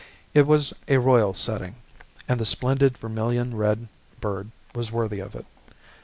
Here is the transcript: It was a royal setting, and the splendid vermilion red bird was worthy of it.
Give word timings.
It 0.33 0.47
was 0.47 0.73
a 0.87 0.97
royal 0.97 1.35
setting, 1.35 1.75
and 2.27 2.39
the 2.39 2.45
splendid 2.47 2.97
vermilion 2.97 3.55
red 3.55 3.87
bird 4.19 4.49
was 4.73 4.91
worthy 4.91 5.19
of 5.19 5.35
it. 5.35 5.45